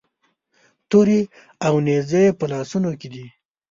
[0.89, 1.21] تورې
[1.65, 3.25] او نیزې یې په لاسونو کې دي.